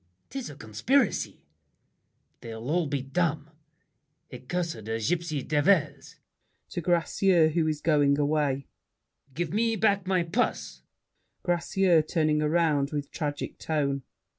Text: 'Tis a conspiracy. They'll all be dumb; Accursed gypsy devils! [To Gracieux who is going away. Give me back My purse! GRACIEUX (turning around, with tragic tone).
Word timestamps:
'Tis 0.31 0.49
a 0.49 0.55
conspiracy. 0.55 1.45
They'll 2.39 2.71
all 2.71 2.87
be 2.87 3.03
dumb; 3.03 3.51
Accursed 4.33 4.77
gypsy 4.85 5.47
devils! 5.47 6.15
[To 6.69 6.81
Gracieux 6.81 7.49
who 7.49 7.67
is 7.67 7.81
going 7.81 8.17
away. 8.17 8.65
Give 9.35 9.53
me 9.53 9.75
back 9.75 10.07
My 10.07 10.23
purse! 10.23 10.81
GRACIEUX 11.43 12.11
(turning 12.11 12.41
around, 12.41 12.89
with 12.89 13.11
tragic 13.11 13.59
tone). 13.59 14.01